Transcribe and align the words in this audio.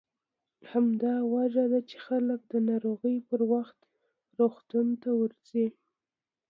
همدا 0.71 1.13
وجه 1.35 1.63
ده 1.71 1.79
چې 1.89 1.97
خلک 2.05 2.39
د 2.51 2.53
ناروغۍ 2.69 3.17
پر 3.29 3.41
وخت 3.53 3.79
روغتون 4.39 4.87
ته 5.01 5.09
ورځي. 5.19 5.67